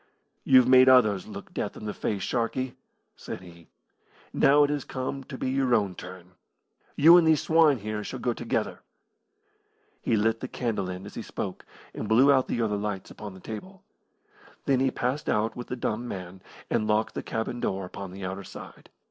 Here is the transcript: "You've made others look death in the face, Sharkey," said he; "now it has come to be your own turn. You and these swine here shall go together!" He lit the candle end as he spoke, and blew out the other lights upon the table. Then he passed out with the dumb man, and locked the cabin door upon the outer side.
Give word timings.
"You've 0.43 0.67
made 0.67 0.89
others 0.89 1.27
look 1.27 1.53
death 1.53 1.77
in 1.77 1.85
the 1.85 1.93
face, 1.93 2.23
Sharkey," 2.23 2.75
said 3.15 3.41
he; 3.41 3.67
"now 4.33 4.63
it 4.63 4.71
has 4.71 4.83
come 4.83 5.23
to 5.25 5.37
be 5.37 5.51
your 5.51 5.75
own 5.75 5.93
turn. 5.93 6.31
You 6.95 7.17
and 7.17 7.27
these 7.27 7.43
swine 7.43 7.77
here 7.77 8.03
shall 8.03 8.17
go 8.17 8.33
together!" 8.33 8.79
He 10.01 10.15
lit 10.15 10.39
the 10.39 10.47
candle 10.47 10.89
end 10.89 11.05
as 11.05 11.13
he 11.13 11.21
spoke, 11.21 11.67
and 11.93 12.09
blew 12.09 12.31
out 12.31 12.47
the 12.47 12.63
other 12.63 12.77
lights 12.77 13.11
upon 13.11 13.35
the 13.35 13.39
table. 13.39 13.83
Then 14.65 14.79
he 14.79 14.89
passed 14.89 15.29
out 15.29 15.55
with 15.55 15.67
the 15.67 15.75
dumb 15.75 16.07
man, 16.07 16.41
and 16.67 16.87
locked 16.87 17.13
the 17.13 17.21
cabin 17.21 17.59
door 17.59 17.85
upon 17.85 18.09
the 18.11 18.25
outer 18.25 18.43
side. 18.43 18.89